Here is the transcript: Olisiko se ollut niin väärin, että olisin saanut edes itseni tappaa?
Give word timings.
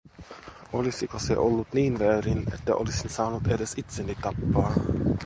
Olisiko 0.73 1.19
se 1.19 1.37
ollut 1.37 1.67
niin 1.73 1.99
väärin, 1.99 2.43
että 2.53 2.75
olisin 2.75 3.09
saanut 3.09 3.47
edes 3.47 3.73
itseni 3.77 4.15
tappaa? 4.15 4.71